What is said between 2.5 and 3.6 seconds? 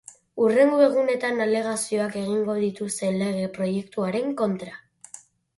dituzte lege